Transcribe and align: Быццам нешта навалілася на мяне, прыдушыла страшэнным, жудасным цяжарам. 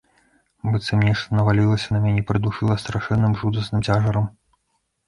Быццам 0.69 1.03
нешта 1.09 1.37
навалілася 1.39 1.87
на 1.99 2.01
мяне, 2.07 2.25
прыдушыла 2.33 2.81
страшэнным, 2.87 3.39
жудасным 3.45 3.81
цяжарам. 3.87 4.31